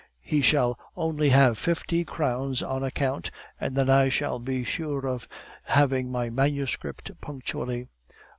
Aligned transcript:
He 0.23 0.41
shall 0.41 0.79
only 0.97 1.29
have 1.29 1.59
fifty 1.59 2.03
crowns 2.03 2.63
on 2.63 2.83
account, 2.83 3.29
and 3.59 3.75
then 3.75 3.87
I 3.87 4.09
shall 4.09 4.39
be 4.39 4.63
sure 4.63 5.07
of 5.07 5.27
having 5.65 6.11
my 6.11 6.31
manuscript 6.31 7.11
punctually. 7.21 7.87